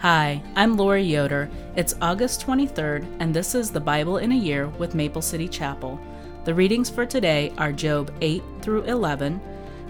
Hi, 0.00 0.42
I'm 0.54 0.76
Lori 0.76 1.02
Yoder. 1.02 1.48
It's 1.74 1.94
August 2.02 2.46
23rd, 2.46 3.06
and 3.18 3.32
this 3.32 3.54
is 3.54 3.70
the 3.70 3.80
Bible 3.80 4.18
in 4.18 4.30
a 4.30 4.36
Year 4.36 4.68
with 4.68 4.94
Maple 4.94 5.22
City 5.22 5.48
Chapel. 5.48 5.98
The 6.44 6.52
readings 6.52 6.90
for 6.90 7.06
today 7.06 7.50
are 7.56 7.72
Job 7.72 8.12
8 8.20 8.42
through 8.60 8.82
11, 8.82 9.40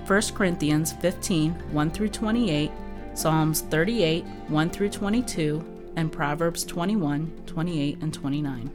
1 0.06 0.22
Corinthians 0.32 0.92
15 0.92 1.52
1 1.72 1.90
through 1.90 2.10
28, 2.10 2.70
Psalms 3.14 3.62
38 3.62 4.24
1 4.46 4.70
through 4.70 4.90
22, 4.90 5.92
and 5.96 6.12
Proverbs 6.12 6.62
21 6.62 7.42
28 7.44 7.98
and 8.00 8.14
29. 8.14 8.70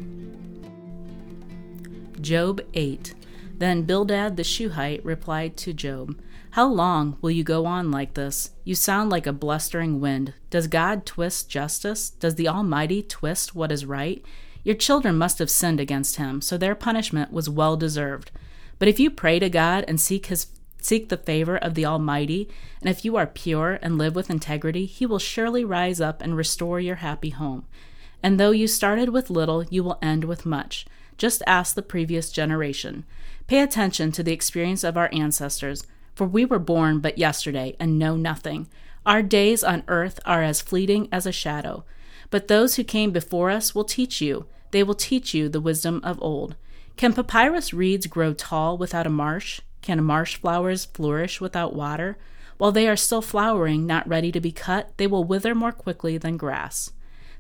Job 2.19 2.59
8. 2.73 3.15
Then 3.57 3.83
Bildad 3.83 4.35
the 4.35 4.43
Shuhite 4.43 5.05
replied 5.05 5.55
to 5.57 5.71
Job, 5.71 6.19
How 6.51 6.67
long 6.67 7.17
will 7.21 7.31
you 7.31 7.45
go 7.45 7.65
on 7.65 7.91
like 7.91 8.15
this? 8.15 8.49
You 8.65 8.75
sound 8.75 9.09
like 9.09 9.25
a 9.25 9.31
blustering 9.31 10.01
wind. 10.01 10.33
Does 10.49 10.67
God 10.67 11.05
twist 11.05 11.49
justice? 11.49 12.09
Does 12.09 12.35
the 12.35 12.49
Almighty 12.49 13.01
twist 13.01 13.55
what 13.55 13.71
is 13.71 13.85
right? 13.85 14.21
Your 14.61 14.75
children 14.75 15.17
must 15.17 15.39
have 15.39 15.49
sinned 15.49 15.79
against 15.79 16.17
him, 16.17 16.41
so 16.41 16.57
their 16.57 16.75
punishment 16.75 17.31
was 17.31 17.49
well 17.49 17.77
deserved. 17.77 18.31
But 18.79 18.89
if 18.89 18.99
you 18.99 19.09
pray 19.09 19.39
to 19.39 19.49
God 19.49 19.85
and 19.87 19.99
seek 19.99 20.25
his 20.25 20.47
seek 20.81 21.07
the 21.07 21.15
favor 21.15 21.55
of 21.55 21.75
the 21.75 21.85
Almighty, 21.85 22.49
and 22.81 22.89
if 22.89 23.05
you 23.05 23.15
are 23.15 23.27
pure 23.27 23.79
and 23.81 23.97
live 23.97 24.15
with 24.15 24.29
integrity, 24.29 24.85
he 24.85 25.05
will 25.05 25.19
surely 25.19 25.63
rise 25.63 26.01
up 26.01 26.21
and 26.21 26.35
restore 26.35 26.81
your 26.81 26.95
happy 26.97 27.29
home. 27.29 27.65
And 28.21 28.37
though 28.37 28.51
you 28.51 28.67
started 28.67 29.09
with 29.09 29.29
little, 29.29 29.63
you 29.65 29.85
will 29.85 29.99
end 30.01 30.25
with 30.25 30.45
much. 30.45 30.85
Just 31.17 31.43
ask 31.47 31.75
the 31.75 31.81
previous 31.81 32.29
generation. 32.29 33.05
Pay 33.47 33.61
attention 33.61 34.11
to 34.11 34.23
the 34.23 34.33
experience 34.33 34.83
of 34.83 34.97
our 34.97 35.09
ancestors, 35.13 35.85
for 36.21 36.27
we 36.27 36.45
were 36.45 36.59
born 36.59 36.99
but 36.99 37.17
yesterday 37.17 37.75
and 37.79 37.97
know 37.97 38.15
nothing. 38.15 38.67
Our 39.07 39.23
days 39.23 39.63
on 39.63 39.81
earth 39.87 40.19
are 40.23 40.43
as 40.43 40.61
fleeting 40.61 41.09
as 41.11 41.25
a 41.25 41.31
shadow. 41.31 41.83
But 42.29 42.47
those 42.47 42.75
who 42.75 42.83
came 42.83 43.09
before 43.09 43.49
us 43.49 43.73
will 43.73 43.85
teach 43.85 44.21
you. 44.21 44.45
They 44.69 44.83
will 44.83 44.93
teach 44.93 45.33
you 45.33 45.49
the 45.49 45.59
wisdom 45.59 45.99
of 46.03 46.21
old. 46.21 46.55
Can 46.95 47.13
papyrus 47.13 47.73
reeds 47.73 48.05
grow 48.05 48.35
tall 48.35 48.77
without 48.77 49.07
a 49.07 49.09
marsh? 49.09 49.61
Can 49.81 50.03
marsh 50.03 50.35
flowers 50.35 50.85
flourish 50.85 51.41
without 51.41 51.73
water? 51.73 52.19
While 52.59 52.71
they 52.71 52.87
are 52.87 52.95
still 52.95 53.23
flowering, 53.23 53.87
not 53.87 54.07
ready 54.07 54.31
to 54.31 54.39
be 54.39 54.51
cut, 54.51 54.95
they 54.97 55.07
will 55.07 55.23
wither 55.23 55.55
more 55.55 55.71
quickly 55.71 56.19
than 56.19 56.37
grass. 56.37 56.91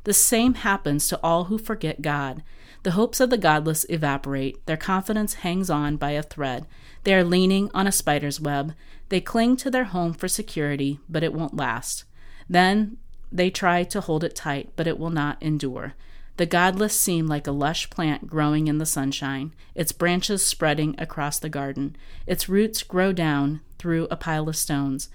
The 0.05 0.13
same 0.13 0.55
happens 0.55 1.07
to 1.09 1.19
all 1.21 1.43
who 1.43 1.59
forget 1.59 2.01
God. 2.01 2.41
The 2.83 2.91
hopes 2.91 3.19
of 3.19 3.29
the 3.29 3.37
godless 3.37 3.85
evaporate. 3.89 4.65
Their 4.65 4.77
confidence 4.77 5.35
hangs 5.35 5.69
on 5.69 5.97
by 5.97 6.11
a 6.11 6.23
thread. 6.23 6.65
They 7.03 7.13
are 7.13 7.23
leaning 7.23 7.69
on 7.75 7.85
a 7.85 7.91
spider's 7.91 8.41
web. 8.41 8.73
They 9.09 9.21
cling 9.21 9.57
to 9.57 9.69
their 9.69 9.83
home 9.83 10.13
for 10.13 10.27
security, 10.27 10.99
but 11.07 11.23
it 11.23 11.33
won't 11.33 11.55
last. 11.55 12.05
Then 12.49 12.97
they 13.31 13.51
try 13.51 13.83
to 13.83 14.01
hold 14.01 14.23
it 14.23 14.35
tight, 14.35 14.71
but 14.75 14.87
it 14.87 14.97
will 14.97 15.11
not 15.11 15.41
endure. 15.41 15.93
The 16.37 16.47
godless 16.47 16.99
seem 16.99 17.27
like 17.27 17.45
a 17.45 17.51
lush 17.51 17.89
plant 17.91 18.25
growing 18.25 18.67
in 18.67 18.79
the 18.79 18.85
sunshine, 18.87 19.53
its 19.75 19.91
branches 19.91 20.43
spreading 20.43 20.95
across 20.97 21.37
the 21.37 21.49
garden. 21.49 21.95
Its 22.25 22.49
roots 22.49 22.81
grow 22.81 23.13
down 23.13 23.61
through 23.77 24.07
a 24.09 24.15
pile 24.15 24.49
of 24.49 24.55
stones. 24.55 25.07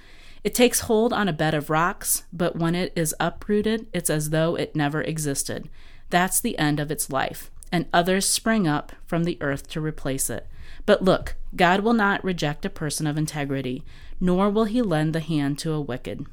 It 0.45 0.55
takes 0.55 0.80
hold 0.80 1.12
on 1.12 1.28
a 1.28 1.33
bed 1.33 1.53
of 1.53 1.69
rocks, 1.69 2.25
but 2.33 2.55
when 2.55 2.77
it 2.77 2.92
is 2.95 3.14
uprooted, 3.19 3.89
it's 3.92 4.11
as 4.11 4.30
though 4.30 4.55
it 4.55 4.77
never 4.77 5.03
existed. 5.03 5.69
That's 6.11 6.41
the 6.41 6.56
end 6.58 6.78
of 6.78 6.92
its 6.92 7.11
life 7.11 7.51
and 7.72 7.86
others 7.92 8.28
spring 8.28 8.67
up 8.67 8.92
from 9.06 9.25
the 9.25 9.39
earth 9.41 9.69
to 9.70 9.81
replace 9.81 10.31
it. 10.31 10.47
But 10.84 11.03
look, 11.03 11.36
God 11.55 11.81
will 11.81 11.92
not 11.92 12.25
reject 12.25 12.64
a 12.64 12.70
person 12.70 13.06
of 13.06 13.19
integrity, 13.19 13.83
nor 14.20 14.50
will 14.50 14.64
he 14.64 14.83
lend 14.83 15.14
the 15.14 15.20
hand 15.20 15.58
to 15.61 15.73
a 15.73 15.81
wicked. 15.81 16.27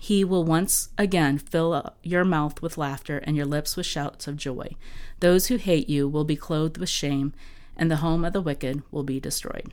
He 0.00 0.24
will 0.24 0.44
once 0.44 0.88
again 0.98 1.38
fill 1.38 1.94
your 2.02 2.24
mouth 2.24 2.60
with 2.60 2.76
laughter 2.76 3.18
and 3.18 3.36
your 3.36 3.46
lips 3.46 3.76
with 3.76 3.86
shouts 3.86 4.26
of 4.26 4.36
joy. 4.36 4.70
Those 5.20 5.46
who 5.46 5.56
hate 5.56 5.88
you 5.88 6.08
will 6.08 6.24
be 6.24 6.34
clothed 6.34 6.78
with 6.78 6.88
shame, 6.88 7.32
and 7.76 7.90
the 7.90 7.96
home 7.96 8.24
of 8.24 8.32
the 8.32 8.40
wicked 8.40 8.82
will 8.90 9.04
be 9.04 9.20
destroyed. 9.20 9.72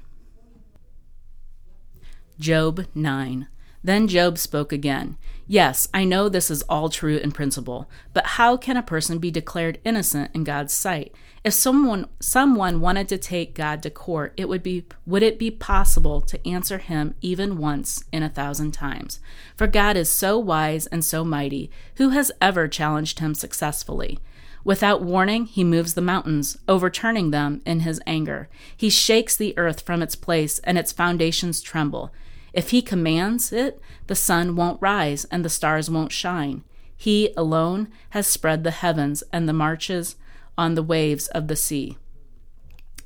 Job 2.40 2.86
9. 2.94 3.48
Then 3.84 4.08
Job 4.08 4.38
spoke 4.38 4.72
again. 4.72 5.18
Yes, 5.48 5.88
I 5.94 6.04
know 6.04 6.30
this 6.30 6.52
is 6.52 6.62
all 6.64 6.90
true 6.90 7.18
in 7.18 7.32
principle, 7.32 7.90
but 8.14 8.26
how 8.26 8.56
can 8.56 8.78
a 8.78 8.84
person 8.84 9.18
be 9.18 9.32
declared 9.32 9.80
innocent 9.84 10.32
in 10.36 10.44
God's 10.44 10.74
sight? 10.74 11.16
If 11.44 11.54
someone 11.54 12.08
someone 12.20 12.82
wanted 12.82 13.08
to 13.08 13.18
take 13.18 13.56
God 13.56 13.82
to 13.84 13.90
court, 13.90 14.34
it 14.38 14.50
would 14.50 14.62
be 14.62 14.86
would 15.08 15.24
it 15.24 15.40
be 15.40 15.50
possible 15.50 16.22
to 16.22 16.48
answer 16.48 16.78
him 16.78 17.16
even 17.22 17.58
once 17.58 18.04
in 18.12 18.22
a 18.22 18.30
thousand 18.30 18.74
times? 18.74 19.20
For 19.56 19.66
God 19.66 19.96
is 19.96 20.10
so 20.10 20.38
wise 20.38 20.86
and 20.88 21.04
so 21.04 21.24
mighty, 21.24 21.72
who 21.96 22.10
has 22.10 22.32
ever 22.42 22.68
challenged 22.68 23.20
him 23.20 23.34
successfully? 23.34 24.20
Without 24.64 25.02
warning, 25.02 25.46
he 25.46 25.64
moves 25.64 25.94
the 25.94 26.02
mountains, 26.02 26.58
overturning 26.68 27.32
them 27.32 27.62
in 27.66 27.80
his 27.80 28.02
anger. 28.06 28.50
He 28.76 28.90
shakes 28.90 29.36
the 29.36 29.58
earth 29.58 29.82
from 29.82 30.02
its 30.04 30.16
place, 30.16 30.60
and 30.60 30.78
its 30.78 30.92
foundations 30.92 31.62
tremble. 31.62 32.14
If 32.60 32.72
he 32.72 32.82
commands 32.82 33.54
it, 33.54 33.80
the 34.08 34.16
sun 34.16 34.58
won't 34.58 34.82
rise 34.82 35.24
and 35.32 35.46
the 35.46 35.50
stars 35.50 35.90
won't 35.90 36.12
shine. 36.12 36.66
He 36.98 37.34
alone 37.38 37.88
has 38.10 38.28
spread 38.28 38.66
the 38.66 38.72
heavens 38.72 39.24
and 39.32 39.48
the 39.48 39.54
marches 39.54 40.18
on 40.58 40.76
the 40.76 40.84
waves 40.84 41.28
of 41.28 41.48
the 41.48 41.56
sea. 41.56 41.98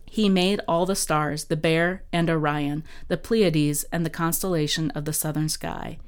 He 0.10 0.28
made 0.28 0.60
all 0.68 0.88
the 0.88 0.96
stars, 0.96 1.46
the 1.46 1.56
Bear 1.56 2.02
and 2.12 2.32
Orion, 2.32 2.84
the 3.10 3.16
Pleiades, 3.16 3.86
and 3.92 4.04
the 4.04 4.10
constellation 4.10 4.90
of 4.96 5.06
the 5.06 5.14
southern 5.14 5.50
sky. 5.50 6.00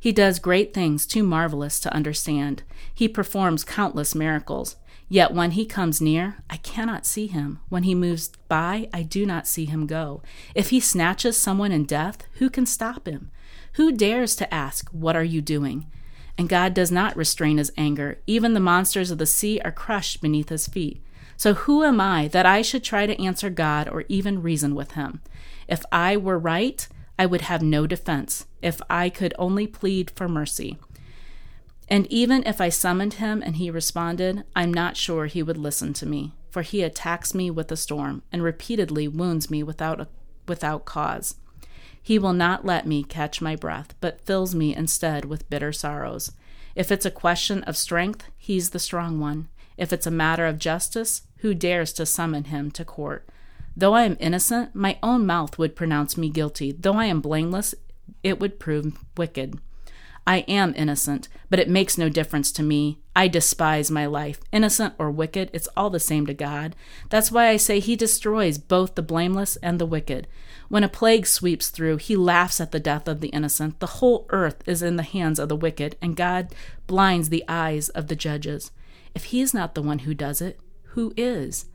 He 0.00 0.10
does 0.10 0.38
great 0.38 0.72
things 0.72 1.06
too 1.06 1.24
marvelous 1.24 1.78
to 1.80 1.92
understand. 1.92 2.62
He 2.94 3.06
performs 3.06 3.64
countless 3.64 4.14
miracles. 4.14 4.76
Yet 5.08 5.34
when 5.34 5.52
he 5.52 5.66
comes 5.66 6.00
near, 6.00 6.38
I 6.48 6.56
cannot 6.56 7.06
see 7.06 7.26
him. 7.26 7.60
When 7.68 7.82
he 7.82 7.94
moves 7.94 8.28
by, 8.48 8.88
I 8.92 9.02
do 9.02 9.26
not 9.26 9.46
see 9.46 9.66
him 9.66 9.86
go. 9.86 10.22
If 10.54 10.70
he 10.70 10.80
snatches 10.80 11.36
someone 11.36 11.72
in 11.72 11.84
death, 11.84 12.26
who 12.34 12.48
can 12.48 12.66
stop 12.66 13.06
him? 13.06 13.30
Who 13.74 13.92
dares 13.92 14.34
to 14.36 14.52
ask, 14.52 14.88
What 14.90 15.16
are 15.16 15.24
you 15.24 15.42
doing? 15.42 15.90
And 16.36 16.48
God 16.48 16.74
does 16.74 16.90
not 16.90 17.16
restrain 17.16 17.58
his 17.58 17.72
anger. 17.76 18.18
Even 18.26 18.54
the 18.54 18.60
monsters 18.60 19.10
of 19.10 19.18
the 19.18 19.26
sea 19.26 19.60
are 19.64 19.70
crushed 19.70 20.20
beneath 20.20 20.48
his 20.48 20.66
feet. 20.66 21.02
So 21.36 21.54
who 21.54 21.84
am 21.84 22.00
I 22.00 22.28
that 22.28 22.46
I 22.46 22.62
should 22.62 22.84
try 22.84 23.06
to 23.06 23.22
answer 23.22 23.50
God 23.50 23.88
or 23.88 24.04
even 24.08 24.42
reason 24.42 24.74
with 24.74 24.92
him? 24.92 25.20
If 25.68 25.84
I 25.92 26.16
were 26.16 26.38
right, 26.38 26.86
I 27.18 27.26
would 27.26 27.42
have 27.42 27.62
no 27.62 27.86
defense, 27.86 28.46
if 28.62 28.80
I 28.90 29.08
could 29.08 29.34
only 29.38 29.66
plead 29.66 30.10
for 30.10 30.28
mercy. 30.28 30.78
And 31.88 32.06
even 32.06 32.46
if 32.46 32.60
I 32.60 32.68
summoned 32.70 33.14
him 33.14 33.42
and 33.42 33.56
he 33.56 33.70
responded, 33.70 34.44
I'm 34.56 34.72
not 34.72 34.96
sure 34.96 35.26
he 35.26 35.42
would 35.42 35.58
listen 35.58 35.92
to 35.94 36.06
me, 36.06 36.32
for 36.50 36.62
he 36.62 36.82
attacks 36.82 37.34
me 37.34 37.50
with 37.50 37.70
a 37.70 37.76
storm 37.76 38.22
and 38.32 38.42
repeatedly 38.42 39.06
wounds 39.06 39.50
me 39.50 39.62
without, 39.62 40.00
a, 40.00 40.08
without 40.48 40.84
cause. 40.84 41.36
He 42.02 42.18
will 42.18 42.32
not 42.32 42.64
let 42.64 42.86
me 42.86 43.02
catch 43.02 43.40
my 43.40 43.56
breath, 43.56 43.94
but 44.00 44.20
fills 44.20 44.54
me 44.54 44.74
instead 44.74 45.24
with 45.24 45.48
bitter 45.48 45.72
sorrows. 45.72 46.32
If 46.74 46.90
it's 46.90 47.06
a 47.06 47.10
question 47.10 47.62
of 47.64 47.76
strength, 47.76 48.24
he's 48.36 48.70
the 48.70 48.78
strong 48.78 49.20
one. 49.20 49.48
If 49.76 49.92
it's 49.92 50.06
a 50.06 50.10
matter 50.10 50.46
of 50.46 50.58
justice, 50.58 51.22
who 51.38 51.54
dares 51.54 51.92
to 51.94 52.06
summon 52.06 52.44
him 52.44 52.70
to 52.72 52.84
court? 52.84 53.28
Though 53.76 53.94
I 53.94 54.04
am 54.04 54.16
innocent, 54.20 54.74
my 54.74 54.98
own 55.02 55.26
mouth 55.26 55.58
would 55.58 55.76
pronounce 55.76 56.16
me 56.16 56.28
guilty. 56.28 56.72
Though 56.72 56.94
I 56.94 57.06
am 57.06 57.20
blameless, 57.20 57.74
it 58.22 58.38
would 58.38 58.60
prove 58.60 58.98
wicked. 59.16 59.58
I 60.26 60.38
am 60.48 60.74
innocent, 60.76 61.28
but 61.50 61.58
it 61.58 61.68
makes 61.68 61.98
no 61.98 62.08
difference 62.08 62.50
to 62.52 62.62
me. 62.62 62.98
I 63.14 63.28
despise 63.28 63.90
my 63.90 64.06
life. 64.06 64.40
Innocent 64.52 64.94
or 64.98 65.10
wicked, 65.10 65.50
it's 65.52 65.68
all 65.76 65.90
the 65.90 66.00
same 66.00 66.26
to 66.26 66.34
God. 66.34 66.74
That's 67.10 67.30
why 67.30 67.48
I 67.48 67.56
say 67.56 67.78
He 67.78 67.94
destroys 67.94 68.58
both 68.58 68.94
the 68.94 69.02
blameless 69.02 69.56
and 69.56 69.78
the 69.78 69.86
wicked. 69.86 70.26
When 70.68 70.82
a 70.82 70.88
plague 70.88 71.26
sweeps 71.26 71.68
through, 71.68 71.98
He 71.98 72.16
laughs 72.16 72.60
at 72.60 72.72
the 72.72 72.80
death 72.80 73.06
of 73.06 73.20
the 73.20 73.28
innocent. 73.28 73.80
The 73.80 73.86
whole 73.86 74.26
earth 74.30 74.66
is 74.66 74.82
in 74.82 74.96
the 74.96 75.02
hands 75.02 75.38
of 75.38 75.48
the 75.48 75.56
wicked, 75.56 75.96
and 76.00 76.16
God 76.16 76.54
blinds 76.86 77.28
the 77.28 77.44
eyes 77.46 77.90
of 77.90 78.08
the 78.08 78.16
judges. 78.16 78.70
If 79.14 79.24
He 79.26 79.40
is 79.42 79.52
not 79.52 79.74
the 79.74 79.82
one 79.82 80.00
who 80.00 80.14
does 80.14 80.40
it, 80.40 80.58
who 80.94 81.12
is? 81.16 81.66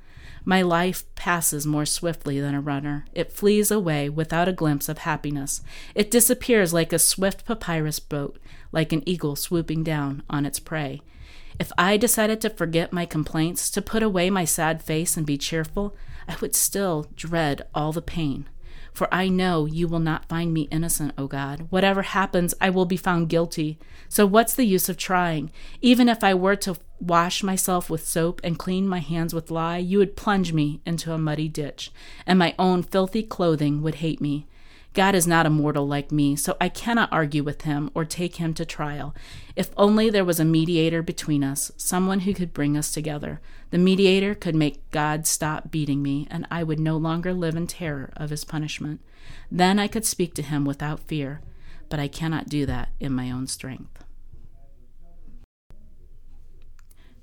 My 0.45 0.61
life 0.61 1.03
passes 1.15 1.65
more 1.65 1.85
swiftly 1.85 2.39
than 2.39 2.55
a 2.55 2.61
runner. 2.61 3.05
It 3.13 3.31
flees 3.31 3.71
away 3.71 4.09
without 4.09 4.47
a 4.47 4.53
glimpse 4.53 4.89
of 4.89 4.99
happiness. 4.99 5.61
It 5.95 6.11
disappears 6.11 6.73
like 6.73 6.93
a 6.93 6.99
swift 6.99 7.45
papyrus 7.45 7.99
boat, 7.99 8.39
like 8.71 8.91
an 8.91 9.07
eagle 9.07 9.35
swooping 9.35 9.83
down 9.83 10.23
on 10.29 10.45
its 10.45 10.59
prey. 10.59 11.01
If 11.59 11.71
I 11.77 11.97
decided 11.97 12.39
to 12.41 12.49
forget 12.49 12.93
my 12.93 13.05
complaints, 13.05 13.69
to 13.71 13.81
put 13.81 14.01
away 14.01 14.29
my 14.29 14.45
sad 14.45 14.81
face 14.81 15.17
and 15.17 15.25
be 15.25 15.37
cheerful, 15.37 15.95
I 16.27 16.37
would 16.41 16.55
still 16.55 17.07
dread 17.15 17.63
all 17.75 17.91
the 17.91 18.01
pain. 18.01 18.47
For 18.93 19.13
I 19.13 19.27
know 19.29 19.65
you 19.65 19.87
will 19.87 19.99
not 19.99 20.27
find 20.27 20.53
me 20.53 20.67
innocent, 20.71 21.13
O 21.17 21.27
God. 21.27 21.67
Whatever 21.69 22.01
happens, 22.01 22.53
I 22.59 22.69
will 22.69 22.85
be 22.85 22.97
found 22.97 23.29
guilty. 23.29 23.79
So 24.07 24.25
what's 24.25 24.53
the 24.53 24.65
use 24.65 24.89
of 24.89 24.97
trying? 24.97 25.51
Even 25.81 26.09
if 26.09 26.23
I 26.23 26.33
were 26.33 26.55
to 26.57 26.77
wash 26.99 27.43
myself 27.43 27.89
with 27.89 28.07
soap 28.07 28.41
and 28.43 28.59
clean 28.59 28.87
my 28.87 28.99
hands 28.99 29.33
with 29.33 29.51
lye, 29.51 29.77
you 29.77 29.97
would 29.99 30.17
plunge 30.17 30.51
me 30.51 30.81
into 30.85 31.13
a 31.13 31.17
muddy 31.17 31.47
ditch, 31.47 31.91
and 32.25 32.37
my 32.37 32.53
own 32.59 32.83
filthy 32.83 33.23
clothing 33.23 33.81
would 33.81 33.95
hate 33.95 34.19
me. 34.19 34.47
God 34.93 35.13
is 35.13 35.27
not 35.27 35.45
a 35.45 35.51
mortal 35.51 35.87
like 35.87 36.11
me, 36.11 36.35
so 36.35 36.57
I 36.59 36.67
cannot 36.67 37.11
argue 37.11 37.43
with 37.43 37.61
him 37.61 37.91
or 37.93 38.05
take 38.05 38.37
him 38.37 38.53
to 38.55 38.65
trial. 38.65 39.15
If 39.55 39.69
only 39.77 40.09
there 40.09 40.25
was 40.25 40.39
a 40.39 40.45
mediator 40.45 41.03
between 41.03 41.43
us, 41.43 41.71
someone 41.77 42.21
who 42.21 42.33
could 42.33 42.53
bring 42.53 42.75
us 42.75 42.91
together. 42.91 43.39
The 43.69 43.77
mediator 43.77 44.33
could 44.33 44.55
make 44.55 44.89
God 44.89 45.27
stop 45.27 45.69
beating 45.69 46.01
me, 46.01 46.27
and 46.31 46.47
I 46.49 46.63
would 46.63 46.79
no 46.79 46.97
longer 46.97 47.33
live 47.33 47.55
in 47.55 47.67
terror 47.67 48.11
of 48.17 48.31
his 48.31 48.43
punishment. 48.43 49.01
Then 49.51 49.77
I 49.77 49.87
could 49.87 50.05
speak 50.05 50.33
to 50.35 50.41
him 50.41 50.65
without 50.65 51.07
fear, 51.07 51.41
but 51.87 51.99
I 51.99 52.07
cannot 52.07 52.49
do 52.49 52.65
that 52.65 52.89
in 52.99 53.13
my 53.13 53.29
own 53.29 53.45
strength. 53.45 54.03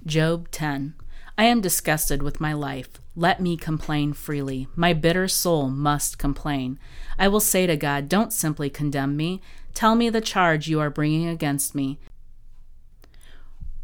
Job 0.04 0.52
10 0.52 0.94
I 1.38 1.44
am 1.44 1.60
disgusted 1.60 2.22
with 2.22 2.40
my 2.40 2.54
life. 2.54 2.88
Let 3.14 3.40
me 3.40 3.58
complain 3.58 4.14
freely. 4.14 4.68
My 4.74 4.94
bitter 4.94 5.28
soul 5.28 5.68
must 5.68 6.18
complain. 6.18 6.78
I 7.18 7.28
will 7.28 7.40
say 7.40 7.66
to 7.66 7.76
God, 7.76 8.08
Don't 8.08 8.32
simply 8.32 8.70
condemn 8.70 9.16
me. 9.16 9.42
Tell 9.74 9.94
me 9.94 10.08
the 10.08 10.22
charge 10.22 10.66
you 10.66 10.80
are 10.80 10.88
bringing 10.88 11.28
against 11.28 11.74
me. 11.74 11.98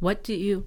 What 0.00 0.24
do 0.24 0.34
you 0.34 0.66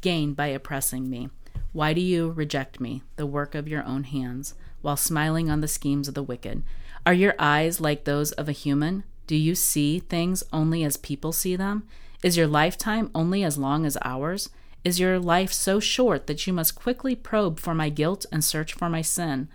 gain 0.00 0.34
by 0.34 0.46
oppressing 0.46 1.10
me? 1.10 1.30
Why 1.72 1.92
do 1.92 2.00
you 2.00 2.30
reject 2.30 2.80
me, 2.80 3.02
the 3.16 3.26
work 3.26 3.54
of 3.54 3.68
your 3.68 3.84
own 3.84 4.04
hands, 4.04 4.54
while 4.82 4.96
smiling 4.96 5.50
on 5.50 5.60
the 5.60 5.68
schemes 5.68 6.06
of 6.06 6.14
the 6.14 6.22
wicked? 6.22 6.62
Are 7.04 7.12
your 7.12 7.34
eyes 7.38 7.80
like 7.80 8.04
those 8.04 8.30
of 8.32 8.48
a 8.48 8.52
human? 8.52 9.02
Do 9.26 9.34
you 9.34 9.54
see 9.54 9.98
things 9.98 10.44
only 10.52 10.84
as 10.84 10.96
people 10.96 11.32
see 11.32 11.56
them? 11.56 11.88
Is 12.22 12.36
your 12.36 12.46
lifetime 12.46 13.10
only 13.14 13.42
as 13.42 13.58
long 13.58 13.84
as 13.84 13.98
ours? 14.02 14.50
Is 14.82 14.98
your 14.98 15.18
life 15.18 15.52
so 15.52 15.78
short 15.78 16.26
that 16.26 16.46
you 16.46 16.54
must 16.54 16.74
quickly 16.74 17.14
probe 17.14 17.60
for 17.60 17.74
my 17.74 17.90
guilt 17.90 18.24
and 18.32 18.42
search 18.42 18.72
for 18.72 18.88
my 18.88 19.02
sin? 19.02 19.48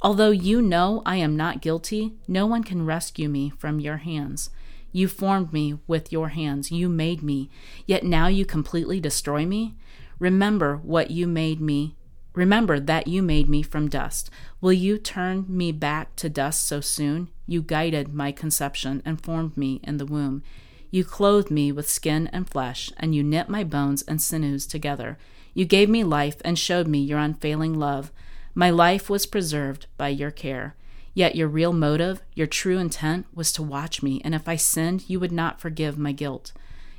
Although 0.00 0.30
you 0.30 0.62
know 0.62 1.02
I 1.04 1.16
am 1.16 1.36
not 1.36 1.60
guilty, 1.60 2.14
no 2.28 2.46
one 2.46 2.62
can 2.62 2.86
rescue 2.86 3.28
me 3.28 3.50
from 3.50 3.80
your 3.80 3.96
hands. 3.96 4.50
You 4.92 5.08
formed 5.08 5.52
me 5.52 5.78
with 5.88 6.12
your 6.12 6.28
hands, 6.28 6.70
you 6.70 6.88
made 6.88 7.22
me, 7.22 7.50
yet 7.86 8.04
now 8.04 8.28
you 8.28 8.46
completely 8.46 9.00
destroy 9.00 9.44
me? 9.44 9.74
Remember 10.20 10.76
what 10.76 11.10
you 11.10 11.26
made 11.26 11.60
me. 11.60 11.96
Remember 12.32 12.78
that 12.78 13.08
you 13.08 13.20
made 13.20 13.48
me 13.48 13.62
from 13.62 13.88
dust. 13.88 14.30
Will 14.60 14.72
you 14.72 14.96
turn 14.96 15.44
me 15.48 15.72
back 15.72 16.14
to 16.16 16.28
dust 16.28 16.64
so 16.64 16.80
soon? 16.80 17.28
You 17.48 17.62
guided 17.62 18.14
my 18.14 18.30
conception 18.30 19.02
and 19.04 19.20
formed 19.20 19.56
me 19.56 19.80
in 19.82 19.96
the 19.96 20.06
womb. 20.06 20.44
You 20.90 21.04
clothed 21.04 21.50
me 21.50 21.70
with 21.70 21.88
skin 21.88 22.28
and 22.28 22.48
flesh, 22.48 22.90
and 22.96 23.14
you 23.14 23.22
knit 23.22 23.48
my 23.48 23.62
bones 23.62 24.02
and 24.02 24.22
sinews 24.22 24.66
together. 24.66 25.18
You 25.52 25.64
gave 25.64 25.88
me 25.88 26.04
life 26.04 26.36
and 26.44 26.58
showed 26.58 26.86
me 26.86 26.98
your 26.98 27.18
unfailing 27.18 27.78
love. 27.78 28.10
My 28.54 28.70
life 28.70 29.10
was 29.10 29.26
preserved 29.26 29.86
by 29.96 30.08
your 30.08 30.30
care. 30.30 30.74
Yet 31.14 31.34
your 31.34 31.48
real 31.48 31.72
motive, 31.72 32.22
your 32.34 32.46
true 32.46 32.78
intent, 32.78 33.26
was 33.34 33.52
to 33.52 33.62
watch 33.62 34.02
me, 34.02 34.20
and 34.24 34.34
if 34.34 34.48
I 34.48 34.56
sinned, 34.56 35.08
you 35.08 35.18
would 35.20 35.32
not 35.32 35.60
forgive 35.60 35.98
my 35.98 36.12
guilt. 36.12 36.52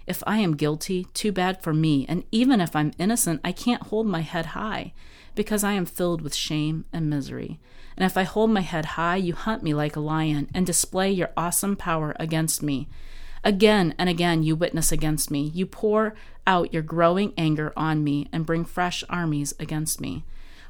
If 0.06 0.24
I 0.28 0.40
am 0.40 0.56
guilty, 0.56 1.06
too 1.14 1.32
bad 1.32 1.64
for 1.64 1.74
me, 1.74 2.06
and 2.10 2.24
even 2.32 2.60
if 2.60 2.76
I'm 2.76 2.94
innocent, 2.98 3.42
I 3.44 3.52
can't 3.52 3.84
hold 3.84 4.08
my 4.08 4.22
head 4.22 4.48
high, 4.48 4.94
because 5.36 5.64
I 5.64 5.74
am 5.74 5.86
filled 5.86 6.22
with 6.22 6.36
shame 6.36 6.86
and 6.92 7.10
misery. 7.10 7.60
And 7.96 8.06
if 8.06 8.18
I 8.18 8.24
hold 8.24 8.50
my 8.50 8.62
head 8.62 8.86
high, 8.86 9.18
you 9.18 9.34
hunt 9.34 9.64
me 9.64 9.74
like 9.74 9.96
a 9.96 10.02
lion, 10.02 10.50
and 10.54 10.66
display 10.66 11.12
your 11.12 11.32
awesome 11.38 11.76
power 11.76 12.16
against 12.20 12.62
me. 12.62 12.88
Again 13.44 13.96
and 13.98 14.10
again 14.10 14.44
you 14.44 14.56
witness 14.56 14.92
against 14.92 15.32
me. 15.32 15.52
You 15.54 15.66
pour 15.66 16.16
out 16.46 16.74
your 16.74 16.82
growing 16.82 17.34
anger 17.38 17.72
on 17.76 18.04
me 18.04 18.28
and 18.32 18.46
bring 18.46 18.66
fresh 18.66 19.04
armies 19.10 19.54
against 19.60 20.02
me. 20.02 20.26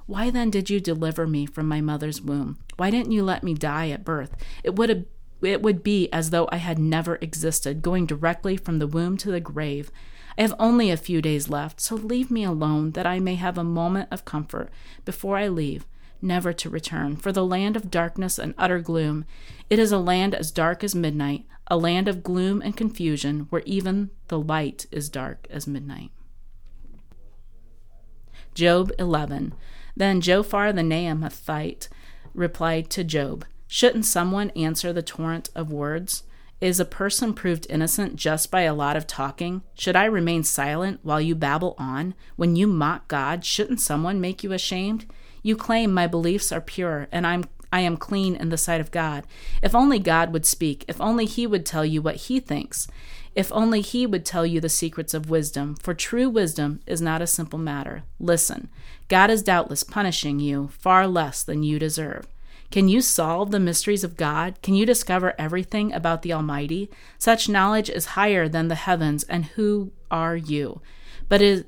Why 0.06 0.30
then 0.30 0.50
did 0.50 0.69
you 0.69 0.80
deliver 0.80 1.27
me 1.27 1.45
from 1.45 1.68
my 1.68 1.81
mother's 1.81 2.21
womb? 2.21 2.60
Why 2.77 2.89
didn't 2.89 3.12
you 3.12 3.24
let 3.24 3.44
me 3.44 3.54
die 3.54 3.89
at 3.89 4.06
birth? 4.06 4.36
It 4.63 4.75
would 4.75 4.89
have 4.89 5.06
it 5.42 5.62
would 5.62 5.83
be 5.83 6.12
as 6.12 6.31
though 6.31 6.50
I 6.51 6.57
had 6.57 6.77
never 6.77 7.18
existed, 7.21 7.81
going 7.81 8.06
directly 8.06 8.57
from 8.57 8.80
the 8.80 8.88
womb 8.88 9.16
to 9.18 9.31
the 9.31 9.39
grave. 9.39 9.89
I 10.38 10.42
have 10.42 10.54
only 10.60 10.92
a 10.92 10.98
few 10.98 11.21
days 11.21 11.48
left, 11.50 11.80
so 11.80 11.95
leave 11.95 12.30
me 12.30 12.44
alone 12.44 12.92
that 12.92 13.07
I 13.07 13.19
may 13.19 13.36
have 13.36 13.57
a 13.57 13.63
moment 13.63 14.10
of 14.12 14.25
comfort 14.25 14.69
before 15.06 15.38
I 15.38 15.48
leave 15.48 15.86
never 16.21 16.54
to 16.54 16.69
return, 16.69 17.16
for 17.16 17.31
the 17.31 17.45
land 17.45 17.75
of 17.75 17.92
darkness 17.92 18.38
and 18.38 18.54
utter 18.57 18.80
gloom. 18.80 19.25
It 19.69 19.80
is 19.80 19.92
a 19.92 19.98
land 19.98 20.36
as 20.36 20.51
dark 20.51 20.83
as 20.83 20.95
midnight, 20.95 21.45
a 21.69 21.77
land 21.77 22.07
of 22.07 22.24
gloom 22.24 22.62
and 22.62 22.75
confusion, 22.75 23.48
where 23.50 23.62
even 23.66 24.10
the 24.27 24.39
light 24.39 24.86
is 24.92 25.10
dark 25.10 25.48
as 25.50 25.68
midnight. 25.68 26.12
Job 28.54 28.92
11. 28.98 29.54
Then 29.95 30.21
Zophar 30.21 30.74
the 30.74 30.81
Naamathite 30.81 31.88
replied 32.33 32.89
to 32.92 33.04
Job, 33.04 33.45
Shouldn't 33.68 34.06
someone 34.06 34.50
answer 34.51 34.92
the 34.92 35.04
torrent 35.04 35.50
of 35.56 35.71
words? 35.71 36.24
Is 36.60 36.80
a 36.80 36.86
person 36.86 37.33
proved 37.33 37.68
innocent 37.69 38.18
just 38.18 38.51
by 38.51 38.62
a 38.62 38.74
lot 38.74 38.98
of 38.98 39.07
talking? 39.07 39.62
Should 39.75 39.95
I 39.95 40.06
remain 40.06 40.44
silent 40.44 41.00
while 41.04 41.21
you 41.21 41.36
babble 41.36 41.75
on? 41.77 42.16
When 42.36 42.57
you 42.57 42.68
mock 42.68 43.07
God, 43.07 43.45
shouldn't 43.45 43.80
someone 43.80 44.19
make 44.19 44.44
you 44.44 44.51
ashamed? 44.51 45.06
You 45.42 45.56
claim 45.56 45.94
my 45.94 46.06
beliefs 46.06 46.51
are 46.51 46.60
pure 46.60 47.07
and 47.13 47.25
I'm 47.25 47.45
I 47.71 47.81
am 47.81 47.98
clean 47.98 48.36
in 48.36 48.50
the 48.50 48.57
sight 48.57 48.81
of 48.81 48.92
God. 48.92 49.25
If 49.62 49.75
only 49.75 50.00
God 50.00 50.33
would 50.33 50.45
speak, 50.45 50.86
if 50.88 51.00
only 51.00 51.25
he 51.25 51.45
would 51.45 51.66
tell 51.66 51.86
you 51.86 52.01
what 52.01 52.16
he 52.16 52.39
thinks. 52.39 52.88
If 53.36 53.51
only 53.51 53.81
he 53.81 54.07
would 54.07 54.25
tell 54.25 54.45
you 54.45 54.60
the 54.60 54.69
secrets 54.69 55.13
of 55.13 55.30
wisdom, 55.30 55.75
for 55.75 55.94
true 55.94 56.30
wisdom 56.30 56.81
is 56.88 57.01
not 57.01 57.21
a 57.21 57.27
simple 57.27 57.60
matter. 57.60 58.04
Listen, 58.19 58.69
God 59.07 59.30
is 59.30 59.44
doubtless 59.44 59.83
punishing 59.83 60.39
you 60.39 60.69
far 60.69 61.07
less 61.07 61.44
than 61.44 61.63
you 61.63 61.77
deserve. 61.80 62.27
Can 62.71 62.88
you 62.88 63.01
solve 63.01 63.50
the 63.50 63.60
mysteries 63.60 64.04
of 64.04 64.18
God? 64.18 64.62
Can 64.62 64.75
you 64.75 64.86
discover 64.86 65.33
everything 65.39 65.92
about 65.92 66.21
the 66.21 66.33
Almighty? 66.33 66.89
Such 67.18 67.50
knowledge 67.50 67.89
is 67.89 68.13
higher 68.13 68.48
than 68.48 68.68
the 68.68 68.75
heavens, 68.75 69.24
and 69.24 69.45
who 69.45 69.92
are 70.12 70.36
you? 70.36 70.81
But 71.27 71.42
it, 71.42 71.66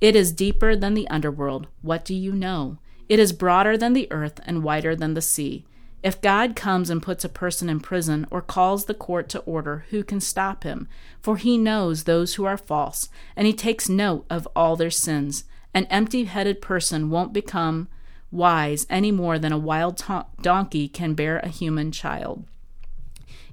is 0.00 0.32
deeper 0.32 0.76
than 0.76 0.92
the 0.92 1.08
underworld. 1.08 1.66
What 1.80 2.04
do 2.04 2.14
you 2.14 2.32
know? 2.32 2.78
It 3.08 3.18
is 3.18 3.32
broader 3.32 3.76
than 3.76 3.92
the 3.92 4.10
earth 4.10 4.40
and 4.46 4.62
wider 4.62 4.96
than 4.96 5.14
the 5.14 5.22
sea. 5.22 5.64
If 6.02 6.20
God 6.20 6.54
comes 6.54 6.90
and 6.90 7.02
puts 7.02 7.24
a 7.24 7.30
person 7.30 7.70
in 7.70 7.80
prison 7.80 8.26
or 8.30 8.42
calls 8.42 8.84
the 8.84 8.94
court 8.94 9.28
to 9.30 9.40
order, 9.40 9.86
who 9.90 10.04
can 10.04 10.20
stop 10.20 10.64
him? 10.64 10.86
For 11.22 11.38
he 11.38 11.56
knows 11.56 12.04
those 12.04 12.34
who 12.34 12.44
are 12.44 12.58
false, 12.58 13.08
and 13.34 13.46
he 13.46 13.54
takes 13.54 13.88
note 13.88 14.26
of 14.28 14.46
all 14.54 14.76
their 14.76 14.90
sins. 14.90 15.44
An 15.72 15.86
empty 15.86 16.24
headed 16.24 16.60
person 16.60 17.08
won't 17.08 17.32
become 17.32 17.88
wise 18.30 18.86
any 18.90 19.12
more 19.12 19.38
than 19.38 19.52
a 19.52 19.58
wild 19.58 20.02
donkey 20.42 20.88
can 20.88 21.14
bear 21.14 21.38
a 21.38 21.48
human 21.48 21.90
child. 21.90 22.44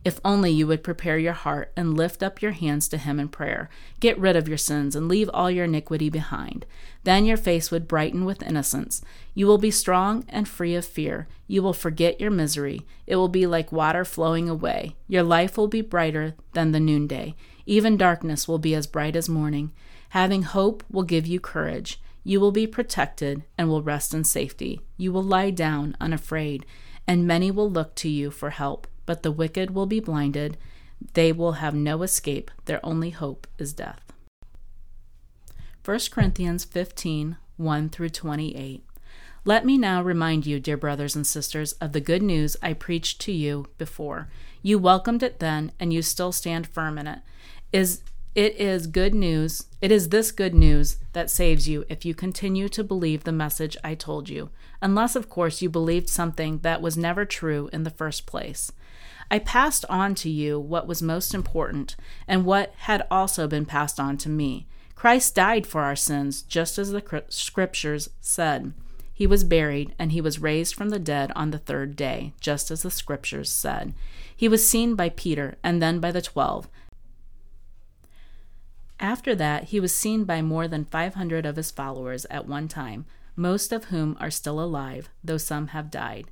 If 0.03 0.19
only 0.25 0.50
you 0.50 0.65
would 0.65 0.83
prepare 0.83 1.19
your 1.19 1.33
heart 1.33 1.71
and 1.77 1.95
lift 1.95 2.24
up 2.24 2.42
your 2.42 2.53
hands 2.53 2.88
to 2.88 2.98
Him 2.98 3.19
in 3.19 3.30
prayer. 3.30 3.69
Get 4.00 4.18
rid 4.18 4.36
of 4.36 4.48
your 4.48 4.57
sins 4.57 4.95
and 4.95 5.07
leave 5.07 5.30
all 5.31 5.51
your 5.51 5.65
iniquity 5.65 6.10
behind. 6.10 6.65
Then 7.03 7.24
your 7.25 7.38
face 7.38 7.70
would 7.70 7.88
brighten 7.88 8.25
with 8.25 8.41
innocence. 8.41 9.03
You 9.36 9.46
will 9.46 9.60
be 9.60 9.70
strong 9.70 10.25
and 10.27 10.48
free 10.48 10.74
of 10.74 10.86
fear. 10.86 11.27
You 11.46 11.62
will 11.62 11.74
forget 11.74 12.20
your 12.20 12.31
misery. 12.31 12.81
It 13.05 13.17
will 13.17 13.27
be 13.27 13.46
like 13.46 13.72
water 13.72 14.03
flowing 14.03 14.50
away. 14.50 14.96
Your 15.08 15.24
life 15.24 15.55
will 15.55 15.67
be 15.67 15.81
brighter 15.81 16.34
than 16.53 16.72
the 16.72 16.79
noonday. 16.79 17.36
Even 17.67 17.96
darkness 17.96 18.48
will 18.48 18.60
be 18.60 18.74
as 18.74 18.88
bright 18.88 19.15
as 19.15 19.29
morning. 19.29 19.72
Having 20.10 20.43
hope 20.43 20.84
will 20.89 21.03
give 21.03 21.27
you 21.27 21.39
courage. 21.39 22.01
You 22.24 22.39
will 22.39 22.51
be 22.51 22.65
protected 22.65 23.43
and 23.55 23.70
will 23.70 23.84
rest 23.84 24.15
in 24.15 24.24
safety. 24.24 24.81
You 24.98 25.13
will 25.13 25.24
lie 25.24 25.51
down 25.51 25.96
unafraid, 26.01 26.65
and 27.08 27.27
many 27.27 27.51
will 27.51 27.70
look 27.70 27.96
to 27.96 28.10
you 28.10 28.31
for 28.31 28.50
help 28.50 28.88
but 29.05 29.24
the 29.24 29.31
wicked 29.31 29.72
will 29.72 29.86
be 29.86 30.00
blinded. 30.00 30.58
They 31.13 31.31
will 31.31 31.53
have 31.53 31.74
no 31.74 32.03
escape. 32.03 32.51
Their 32.65 32.86
only 32.86 33.10
hope 33.10 33.48
is 33.58 33.74
death. 33.74 34.12
1 35.84 36.00
Corinthians 36.12 36.63
15 36.63 37.38
1 37.58 37.89
through 37.89 38.10
28. 38.10 38.84
Let 39.43 39.65
me 39.65 39.77
now 39.77 40.03
remind 40.03 40.46
you, 40.46 40.60
dear 40.60 40.77
brothers 40.77 41.15
and 41.15 41.25
sisters, 41.25 41.74
of 41.74 41.93
the 41.93 42.01
good 42.01 42.22
news 42.22 42.55
I 42.62 42.74
preached 42.74 43.20
to 43.22 43.31
you 43.31 43.67
before. 43.77 44.29
You 44.62 44.77
welcomed 44.77 45.24
it 45.24 45.39
then, 45.39 45.72
and 45.79 45.91
you 45.91 46.01
still 46.03 46.31
stand 46.31 46.67
firm 46.67 46.98
in 46.98 47.08
it. 47.08 47.20
Is 47.72 48.03
it 48.34 48.55
is 48.55 48.88
good 48.88 49.13
news. 49.13 49.65
It 49.81 49.91
is 49.91 50.08
this 50.08 50.31
good 50.31 50.53
news 50.53 50.98
that 51.12 51.29
saves 51.29 51.67
you 51.67 51.84
if 51.89 52.05
you 52.05 52.13
continue 52.15 52.70
to 52.70 52.84
believe 52.84 53.25
the 53.25 53.34
message 53.34 53.75
I 53.84 53.93
told 53.93 54.29
you, 54.29 54.51
unless, 54.81 55.17
of 55.17 55.27
course, 55.27 55.62
you 55.62 55.70
believed 55.70 56.08
something 56.08 56.60
that 56.60 56.81
was 56.81 56.96
never 56.96 57.25
true 57.25 57.70
in 57.74 57.84
the 57.84 57.89
first 57.89 58.25
place. 58.25 58.72
I 59.31 59.39
passed 59.39 59.85
on 59.89 60.13
to 60.15 60.29
you 60.29 60.59
what 60.59 60.88
was 60.88 61.01
most 61.01 61.33
important 61.33 61.95
and 62.27 62.43
what 62.43 62.73
had 62.79 63.07
also 63.09 63.47
been 63.47 63.65
passed 63.65 63.97
on 63.97 64.17
to 64.17 64.29
me. 64.29 64.67
Christ 64.93 65.33
died 65.33 65.65
for 65.65 65.83
our 65.83 65.95
sins, 65.95 66.41
just 66.41 66.77
as 66.77 66.91
the 66.91 67.23
scriptures 67.29 68.09
said. 68.19 68.73
He 69.13 69.25
was 69.25 69.45
buried, 69.45 69.95
and 69.97 70.11
he 70.11 70.19
was 70.19 70.41
raised 70.41 70.75
from 70.75 70.89
the 70.89 71.00
dead 71.00 71.31
on 71.33 71.51
the 71.51 71.57
third 71.57 71.95
day, 71.95 72.33
just 72.41 72.69
as 72.71 72.81
the 72.81 72.91
scriptures 72.91 73.50
said. 73.50 73.93
He 74.35 74.50
was 74.50 74.67
seen 74.67 74.95
by 74.95 75.09
Peter, 75.09 75.55
and 75.63 75.81
then 75.81 76.00
by 76.01 76.11
the 76.11 76.21
twelve. 76.21 76.67
After 79.00 79.33
that, 79.35 79.65
he 79.65 79.79
was 79.79 79.95
seen 79.95 80.25
by 80.25 80.41
more 80.41 80.67
than 80.67 80.85
500 80.85 81.45
of 81.45 81.55
his 81.55 81.71
followers 81.71 82.25
at 82.29 82.47
one 82.47 82.67
time, 82.67 83.05
most 83.38 83.71
of 83.71 83.85
whom 83.85 84.17
are 84.19 84.29
still 84.29 84.59
alive, 84.59 85.09
though 85.23 85.38
some 85.38 85.67
have 85.67 85.89
died. 85.89 86.29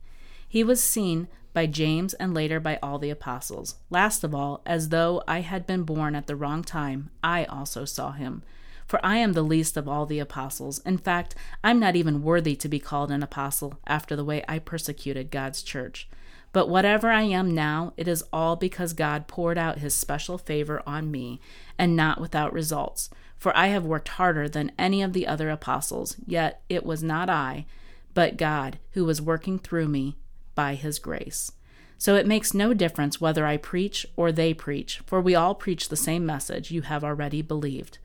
He 0.52 0.64
was 0.64 0.84
seen 0.84 1.28
by 1.54 1.68
James 1.68 2.16
and 2.16 2.34
later 2.34 2.60
by 2.60 2.80
all 2.82 2.98
the 2.98 3.12
apostles. 3.12 3.76
Last 3.92 4.24
of 4.24 4.34
all, 4.34 4.64
as 4.66 4.90
though 4.90 5.24
I 5.28 5.42
had 5.42 5.68
been 5.68 5.84
born 5.84 6.16
at 6.16 6.26
the 6.26 6.36
wrong 6.36 6.64
time, 6.64 7.12
I 7.24 7.46
also 7.46 7.86
saw 7.86 8.14
him. 8.14 8.42
For 8.88 9.00
I 9.06 9.18
am 9.18 9.34
the 9.34 9.44
least 9.44 9.78
of 9.78 9.88
all 9.88 10.08
the 10.08 10.18
apostles. 10.18 10.80
In 10.80 10.98
fact, 10.98 11.36
I'm 11.64 11.80
not 11.80 11.96
even 11.96 12.24
worthy 12.24 12.56
to 12.56 12.68
be 12.68 12.80
called 12.80 13.12
an 13.12 13.22
apostle 13.22 13.80
after 13.86 14.16
the 14.16 14.26
way 14.26 14.44
I 14.48 14.58
persecuted 14.58 15.30
God's 15.30 15.62
church. 15.62 16.10
But 16.52 16.68
whatever 16.68 17.12
I 17.12 17.22
am 17.22 17.54
now, 17.54 17.94
it 17.96 18.08
is 18.08 18.24
all 18.34 18.56
because 18.56 18.94
God 18.94 19.28
poured 19.28 19.60
out 19.60 19.78
his 19.78 19.94
special 19.94 20.40
favor 20.40 20.82
on 20.88 21.12
me, 21.12 21.40
and 21.78 21.96
not 21.96 22.20
without 22.20 22.52
results. 22.52 23.12
For 23.38 23.56
I 23.56 23.68
have 23.68 23.86
worked 23.86 24.08
harder 24.08 24.50
than 24.50 24.72
any 24.80 25.04
of 25.04 25.14
the 25.14 25.28
other 25.28 25.52
apostles, 25.52 26.16
yet 26.26 26.64
it 26.68 26.84
was 26.84 27.04
not 27.04 27.30
I, 27.30 27.68
but 28.16 28.36
God 28.36 28.80
who 28.94 29.06
was 29.06 29.22
working 29.22 29.60
through 29.60 29.88
me 29.88 30.18
by 30.60 30.76
his 30.76 31.00
grace. 31.00 31.54
So 31.98 32.16
it 32.16 32.28
makes 32.28 32.54
no 32.54 32.74
difference 32.74 33.22
whether 33.22 33.46
I 33.46 33.56
preach 33.56 34.06
or 34.18 34.30
they 34.30 34.54
preach, 34.54 35.02
for 35.06 35.22
we 35.22 35.34
all 35.34 35.56
preach 35.56 35.88
the 35.88 35.96
same 35.96 36.26
message 36.26 36.70
you 36.70 36.82
have 36.82 37.02
already 37.02 37.42
believed. 37.42 38.00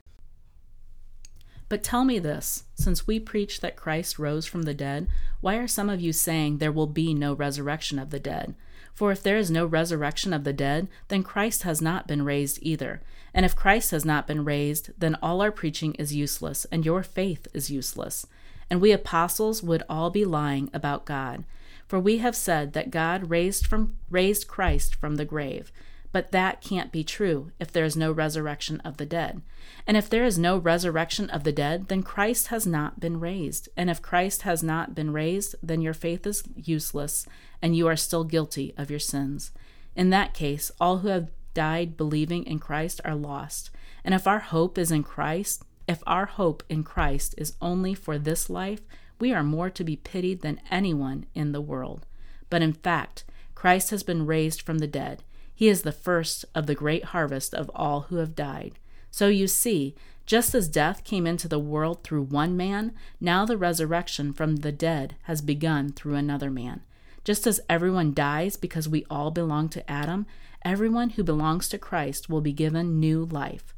But 1.67 1.83
tell 1.83 2.05
me 2.05 2.17
this 2.17 2.63
since 2.75 3.05
we 3.05 3.19
preach 3.19 3.59
that 3.59 3.75
Christ 3.75 4.17
rose 4.17 4.45
from 4.45 4.61
the 4.61 4.73
dead, 4.73 5.09
why 5.41 5.55
are 5.57 5.67
some 5.67 5.89
of 5.89 5.99
you 5.99 6.13
saying 6.13 6.59
there 6.59 6.71
will 6.71 6.87
be 6.87 7.13
no 7.13 7.33
resurrection 7.33 7.99
of 7.99 8.09
the 8.09 8.21
dead? 8.21 8.55
For 8.93 9.11
if 9.11 9.21
there 9.21 9.35
is 9.35 9.51
no 9.51 9.65
resurrection 9.65 10.31
of 10.31 10.45
the 10.45 10.53
dead, 10.53 10.87
then 11.09 11.23
Christ 11.23 11.63
has 11.63 11.81
not 11.81 12.07
been 12.07 12.23
raised 12.23 12.59
either. 12.61 13.01
And 13.33 13.45
if 13.45 13.53
Christ 13.53 13.91
has 13.91 14.05
not 14.05 14.27
been 14.27 14.45
raised, 14.45 14.91
then 14.97 15.17
all 15.21 15.41
our 15.41 15.51
preaching 15.51 15.93
is 15.95 16.15
useless, 16.15 16.63
and 16.71 16.85
your 16.85 17.03
faith 17.03 17.49
is 17.53 17.69
useless. 17.69 18.25
And 18.69 18.79
we 18.79 18.93
apostles 18.93 19.61
would 19.61 19.83
all 19.89 20.09
be 20.09 20.23
lying 20.23 20.69
about 20.73 21.03
God. 21.03 21.43
For 21.87 21.99
we 21.99 22.17
have 22.17 22.35
said 22.35 22.73
that 22.73 22.91
God 22.91 23.29
raised 23.29 23.67
from 23.67 23.97
raised 24.09 24.47
Christ 24.47 24.95
from 24.95 25.15
the 25.15 25.25
grave. 25.25 25.71
But 26.11 26.31
that 26.31 26.61
can't 26.61 26.93
be 26.93 27.03
true 27.03 27.51
if 27.59 27.73
there 27.73 27.83
is 27.83 27.97
no 27.97 28.09
resurrection 28.09 28.79
of 28.85 28.95
the 28.95 29.05
dead. 29.05 29.41
And 29.85 29.97
if 29.97 30.09
there 30.09 30.23
is 30.23 30.39
no 30.39 30.57
resurrection 30.57 31.29
of 31.29 31.43
the 31.43 31.51
dead, 31.51 31.89
then 31.89 32.03
Christ 32.03 32.47
has 32.47 32.65
not 32.65 33.01
been 33.01 33.19
raised. 33.19 33.67
And 33.75 33.89
if 33.89 34.01
Christ 34.01 34.43
has 34.43 34.63
not 34.63 34.95
been 34.95 35.11
raised, 35.11 35.55
then 35.61 35.81
your 35.81 35.93
faith 35.93 36.25
is 36.25 36.43
useless, 36.55 37.27
and 37.61 37.75
you 37.75 37.85
are 37.87 37.97
still 37.97 38.23
guilty 38.23 38.73
of 38.77 38.89
your 38.89 38.97
sins. 38.97 39.51
In 39.93 40.09
that 40.11 40.33
case, 40.33 40.71
all 40.79 40.99
who 40.99 41.09
have 41.09 41.31
died 41.53 41.97
believing 41.97 42.45
in 42.45 42.59
Christ 42.59 43.01
are 43.03 43.15
lost. 43.15 43.69
And 44.05 44.13
if 44.13 44.25
our 44.25 44.39
hope 44.39 44.77
is 44.77 44.91
in 44.91 45.03
Christ, 45.03 45.63
if 45.85 46.01
our 46.07 46.27
hope 46.27 46.63
in 46.69 46.85
Christ 46.85 47.35
is 47.37 47.57
only 47.61 47.93
for 47.93 48.17
this 48.17 48.49
life, 48.49 48.81
we 49.19 49.33
are 49.33 49.43
more 49.43 49.69
to 49.69 49.83
be 49.83 49.95
pitied 49.95 50.41
than 50.41 50.61
anyone 50.69 51.25
in 51.33 51.51
the 51.51 51.61
world. 51.61 52.05
But 52.49 52.61
in 52.61 52.73
fact, 52.73 53.23
Christ 53.53 53.89
has 53.91 54.03
been 54.03 54.25
raised 54.25 54.61
from 54.61 54.79
the 54.79 54.87
dead 54.87 55.23
he 55.55 55.69
is 55.69 55.83
the 55.83 55.93
first 55.93 56.43
of 56.53 56.67
the 56.67 56.75
great 56.75 57.05
harvest 57.05 57.53
of 57.55 57.71
all 57.73 58.01
who 58.01 58.17
have 58.17 58.35
died. 58.35 58.77
So 59.09 59.29
you 59.29 59.47
see, 59.47 59.95
just 60.25 60.53
as 60.53 60.67
death 60.67 61.05
came 61.05 61.25
into 61.25 61.47
the 61.47 61.59
world 61.59 62.03
through 62.03 62.23
one 62.23 62.57
man, 62.57 62.93
now 63.21 63.45
the 63.45 63.57
resurrection 63.57 64.33
from 64.33 64.57
the 64.57 64.73
dead 64.73 65.15
has 65.23 65.41
begun 65.41 65.89
through 65.93 66.15
another 66.15 66.51
man. 66.51 66.81
Just 67.23 67.47
as 67.47 67.61
everyone 67.69 68.13
dies 68.13 68.57
because 68.57 68.89
we 68.89 69.05
all 69.09 69.31
belong 69.31 69.69
to 69.69 69.89
Adam, 69.89 70.25
everyone 70.63 71.11
who 71.11 71.23
belongs 71.23 71.69
to 71.69 71.77
Christ 71.77 72.29
will 72.29 72.41
be 72.41 72.51
given 72.53 72.99
new 72.99 73.23
life. 73.23 73.73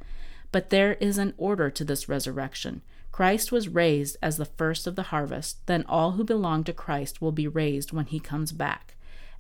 But 0.52 0.72
there 0.72 0.94
is 0.94 1.20
an 1.20 1.36
order 1.38 1.70
to 1.70 1.86
this 1.86 2.10
resurrection. 2.10 2.82
Christ 3.12 3.52
was 3.52 3.68
raised 3.68 4.18
as 4.22 4.38
the 4.38 4.46
first 4.46 4.86
of 4.86 4.96
the 4.96 5.04
harvest, 5.04 5.66
then 5.66 5.84
all 5.88 6.12
who 6.12 6.24
belong 6.24 6.64
to 6.66 6.74
Christ 6.74 7.22
will 7.22 7.32
be 7.32 7.48
raised 7.48 7.92
when 7.92 8.06
he 8.06 8.20
comes 8.20 8.52
back. 8.52 8.96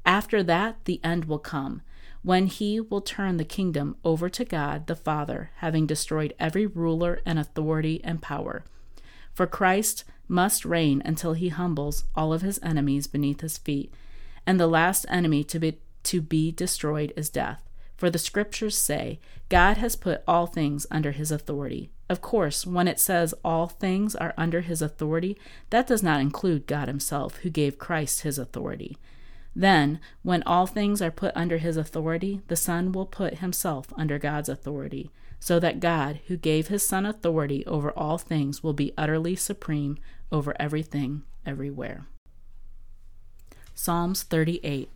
After 0.05 0.41
that, 0.43 0.85
the 0.85 0.99
end 1.03 1.25
will 1.25 1.39
come 1.39 1.81
when 2.23 2.47
he 2.47 2.79
will 2.79 3.01
turn 3.01 3.37
the 3.37 3.45
kingdom 3.45 3.95
over 4.03 4.29
to 4.29 4.43
God 4.43 4.87
the 4.87 4.95
Father, 4.95 5.51
having 5.57 5.85
destroyed 5.85 6.33
every 6.39 6.65
ruler 6.65 7.21
and 7.25 7.37
authority 7.37 8.01
and 8.03 8.21
power. 8.21 8.65
For 9.33 9.47
Christ 9.47 10.03
must 10.27 10.65
reign 10.65 11.01
until 11.05 11.33
he 11.33 11.49
humbles 11.49 12.05
all 12.15 12.33
of 12.33 12.41
his 12.41 12.59
enemies 12.63 13.07
beneath 13.07 13.41
his 13.41 13.57
feet, 13.57 13.93
and 14.45 14.59
the 14.59 14.67
last 14.67 15.05
enemy 15.09 15.43
to 15.45 15.59
be, 15.59 15.79
to 16.03 16.21
be 16.21 16.51
destroyed 16.51 17.13
is 17.15 17.29
death. 17.29 17.66
For 17.97 18.11
the 18.11 18.19
scriptures 18.19 18.77
say, 18.77 19.19
God 19.49 19.77
has 19.77 19.95
put 19.95 20.23
all 20.27 20.45
things 20.45 20.85
under 20.91 21.11
his 21.11 21.31
authority. 21.31 21.89
Of 22.09 22.21
course, 22.21 22.65
when 22.65 22.87
it 22.87 22.99
says 22.99 23.33
all 23.43 23.67
things 23.67 24.15
are 24.15 24.33
under 24.37 24.61
his 24.61 24.81
authority, 24.81 25.37
that 25.71 25.87
does 25.87 26.03
not 26.03 26.21
include 26.21 26.67
God 26.67 26.87
himself, 26.87 27.37
who 27.37 27.49
gave 27.49 27.79
Christ 27.79 28.21
his 28.21 28.37
authority. 28.37 28.97
Then, 29.55 29.99
when 30.21 30.43
all 30.43 30.67
things 30.67 31.01
are 31.01 31.11
put 31.11 31.35
under 31.35 31.57
his 31.57 31.75
authority, 31.75 32.41
the 32.47 32.55
Son 32.55 32.91
will 32.91 33.07
put 33.07 33.39
himself 33.39 33.91
under 33.97 34.19
God's 34.19 34.47
authority, 34.47 35.09
so 35.39 35.59
that 35.59 35.79
God, 35.79 36.19
who 36.27 36.37
gave 36.37 36.67
his 36.67 36.85
Son 36.85 37.05
authority 37.05 37.65
over 37.65 37.91
all 37.91 38.19
things, 38.19 38.61
will 38.61 38.73
be 38.73 38.93
utterly 38.97 39.35
supreme 39.35 39.97
over 40.31 40.55
everything, 40.59 41.23
everywhere. 41.45 42.05
Psalms 43.73 44.23
38 44.23 44.89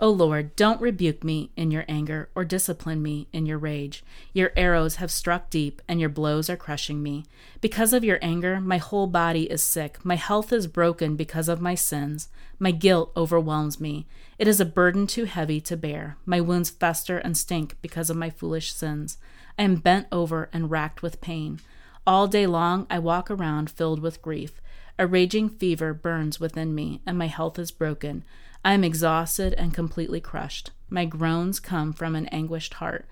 O 0.00 0.10
Lord, 0.10 0.54
don't 0.54 0.80
rebuke 0.80 1.24
me 1.24 1.50
in 1.56 1.72
your 1.72 1.84
anger 1.88 2.28
or 2.36 2.44
discipline 2.44 3.02
me 3.02 3.26
in 3.32 3.46
your 3.46 3.58
rage. 3.58 4.04
Your 4.32 4.52
arrows 4.56 4.96
have 4.96 5.10
struck 5.10 5.50
deep, 5.50 5.82
and 5.88 5.98
your 5.98 6.08
blows 6.08 6.48
are 6.48 6.56
crushing 6.56 7.02
me. 7.02 7.24
Because 7.60 7.92
of 7.92 8.04
your 8.04 8.20
anger, 8.22 8.60
my 8.60 8.78
whole 8.78 9.08
body 9.08 9.50
is 9.50 9.60
sick. 9.60 10.04
My 10.04 10.14
health 10.14 10.52
is 10.52 10.68
broken 10.68 11.16
because 11.16 11.48
of 11.48 11.60
my 11.60 11.74
sins. 11.74 12.28
My 12.60 12.70
guilt 12.70 13.10
overwhelms 13.16 13.80
me. 13.80 14.06
It 14.38 14.46
is 14.46 14.60
a 14.60 14.64
burden 14.64 15.08
too 15.08 15.24
heavy 15.24 15.60
to 15.62 15.76
bear. 15.76 16.16
My 16.24 16.40
wounds 16.40 16.70
fester 16.70 17.18
and 17.18 17.36
stink 17.36 17.76
because 17.82 18.08
of 18.08 18.16
my 18.16 18.30
foolish 18.30 18.72
sins. 18.72 19.18
I 19.58 19.64
am 19.64 19.76
bent 19.76 20.06
over 20.12 20.48
and 20.52 20.70
racked 20.70 21.02
with 21.02 21.20
pain. 21.20 21.58
All 22.06 22.28
day 22.28 22.46
long 22.46 22.86
I 22.88 23.00
walk 23.00 23.32
around 23.32 23.68
filled 23.68 23.98
with 23.98 24.22
grief. 24.22 24.60
A 24.96 25.08
raging 25.08 25.48
fever 25.48 25.92
burns 25.92 26.38
within 26.38 26.72
me, 26.72 27.00
and 27.04 27.18
my 27.18 27.26
health 27.26 27.58
is 27.58 27.72
broken. 27.72 28.24
I 28.64 28.74
am 28.74 28.84
exhausted 28.84 29.54
and 29.54 29.72
completely 29.72 30.20
crushed. 30.20 30.70
My 30.90 31.04
groans 31.04 31.60
come 31.60 31.92
from 31.92 32.14
an 32.14 32.26
anguished 32.26 32.74
heart. 32.74 33.06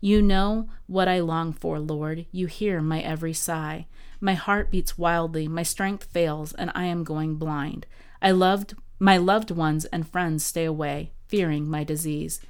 You 0.00 0.22
know 0.22 0.68
what 0.86 1.08
I 1.08 1.20
long 1.20 1.52
for, 1.52 1.78
Lord. 1.78 2.26
You 2.30 2.46
hear 2.46 2.80
my 2.80 3.00
every 3.00 3.32
sigh. 3.32 3.86
My 4.20 4.34
heart 4.34 4.70
beats 4.70 4.98
wildly, 4.98 5.48
my 5.48 5.62
strength 5.62 6.04
fails, 6.04 6.52
and 6.52 6.70
I 6.74 6.84
am 6.84 7.04
going 7.04 7.36
blind. 7.36 7.86
I 8.22 8.30
loved 8.30 8.74
my 8.98 9.18
loved 9.18 9.50
ones 9.50 9.84
and 9.86 10.08
friends 10.08 10.44
stay 10.44 10.64
away, 10.64 11.12
fearing 11.28 11.68
my 11.68 11.84
disease. 11.84 12.40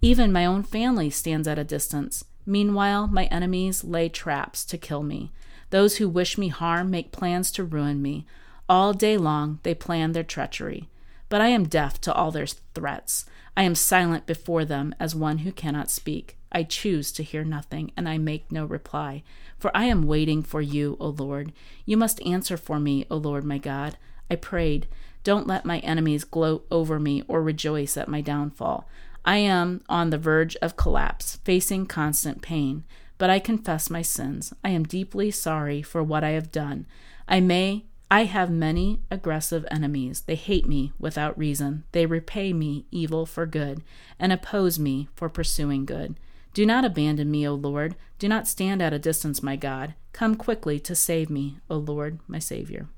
Even 0.00 0.32
my 0.32 0.44
own 0.44 0.64
family 0.64 1.10
stands 1.10 1.46
at 1.46 1.60
a 1.60 1.64
distance. 1.64 2.24
Meanwhile, 2.44 3.06
my 3.06 3.26
enemies 3.26 3.84
lay 3.84 4.08
traps 4.08 4.64
to 4.64 4.78
kill 4.78 5.04
me. 5.04 5.30
Those 5.70 5.98
who 5.98 6.08
wish 6.08 6.36
me 6.36 6.48
harm 6.48 6.90
make 6.90 7.12
plans 7.12 7.52
to 7.52 7.64
ruin 7.64 8.02
me. 8.02 8.26
All 8.68 8.92
day 8.92 9.16
long 9.16 9.60
they 9.62 9.74
plan 9.74 10.10
their 10.10 10.24
treachery. 10.24 10.88
But 11.32 11.40
I 11.40 11.48
am 11.48 11.64
deaf 11.64 11.98
to 12.02 12.12
all 12.12 12.30
their 12.30 12.44
threats. 12.46 13.24
I 13.56 13.62
am 13.62 13.74
silent 13.74 14.26
before 14.26 14.66
them 14.66 14.94
as 15.00 15.14
one 15.14 15.38
who 15.38 15.50
cannot 15.50 15.88
speak. 15.88 16.36
I 16.52 16.62
choose 16.62 17.10
to 17.12 17.22
hear 17.22 17.42
nothing, 17.42 17.90
and 17.96 18.06
I 18.06 18.18
make 18.18 18.52
no 18.52 18.66
reply. 18.66 19.22
For 19.58 19.74
I 19.74 19.84
am 19.84 20.02
waiting 20.02 20.42
for 20.42 20.60
you, 20.60 20.98
O 21.00 21.08
Lord. 21.08 21.54
You 21.86 21.96
must 21.96 22.22
answer 22.26 22.58
for 22.58 22.78
me, 22.78 23.06
O 23.10 23.16
Lord 23.16 23.44
my 23.44 23.56
God. 23.56 23.96
I 24.30 24.36
prayed, 24.36 24.88
Don't 25.24 25.46
let 25.46 25.64
my 25.64 25.78
enemies 25.78 26.24
gloat 26.24 26.66
over 26.70 27.00
me 27.00 27.22
or 27.26 27.42
rejoice 27.42 27.96
at 27.96 28.08
my 28.08 28.20
downfall. 28.20 28.86
I 29.24 29.38
am 29.38 29.80
on 29.88 30.10
the 30.10 30.18
verge 30.18 30.56
of 30.56 30.76
collapse, 30.76 31.36
facing 31.44 31.86
constant 31.86 32.42
pain. 32.42 32.84
But 33.16 33.30
I 33.30 33.38
confess 33.38 33.88
my 33.88 34.02
sins. 34.02 34.52
I 34.62 34.68
am 34.68 34.84
deeply 34.84 35.30
sorry 35.30 35.80
for 35.80 36.02
what 36.02 36.24
I 36.24 36.32
have 36.32 36.52
done. 36.52 36.84
I 37.26 37.40
may 37.40 37.86
I 38.12 38.24
have 38.24 38.50
many 38.50 39.00
aggressive 39.10 39.64
enemies. 39.70 40.20
They 40.20 40.34
hate 40.34 40.68
me 40.68 40.92
without 40.98 41.38
reason. 41.38 41.84
They 41.92 42.04
repay 42.04 42.52
me 42.52 42.84
evil 42.90 43.24
for 43.24 43.46
good 43.46 43.82
and 44.18 44.30
oppose 44.30 44.78
me 44.78 45.08
for 45.14 45.30
pursuing 45.30 45.86
good. 45.86 46.20
Do 46.52 46.66
not 46.66 46.84
abandon 46.84 47.30
me, 47.30 47.48
O 47.48 47.54
Lord. 47.54 47.96
Do 48.18 48.28
not 48.28 48.46
stand 48.46 48.82
at 48.82 48.92
a 48.92 48.98
distance, 48.98 49.42
my 49.42 49.56
God. 49.56 49.94
Come 50.12 50.34
quickly 50.34 50.78
to 50.80 50.94
save 50.94 51.30
me, 51.30 51.60
O 51.70 51.78
Lord, 51.78 52.18
my 52.28 52.38
Savior. 52.38 52.90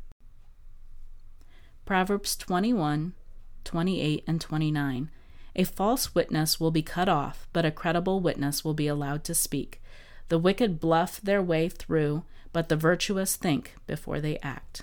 Proverbs 1.85 2.35
21, 2.35 3.13
28, 3.63 4.25
and 4.27 4.41
29. 4.41 5.11
A 5.55 5.63
false 5.63 6.13
witness 6.17 6.59
will 6.59 6.73
be 6.73 6.83
cut 6.83 7.09
off, 7.09 7.47
but 7.53 7.65
a 7.65 7.71
credible 7.71 8.19
witness 8.19 8.65
will 8.65 8.75
be 8.75 8.89
allowed 8.89 9.23
to 9.23 9.35
speak. 9.37 9.81
The 10.29 10.41
wicked 10.41 10.81
bluff 10.81 11.21
their 11.21 11.41
way 11.41 11.69
through, 11.69 12.25
but 12.53 12.69
the 12.69 12.75
virtuous 12.75 13.37
think 13.37 13.77
before 13.87 14.21
they 14.21 14.39
act. 14.39 14.83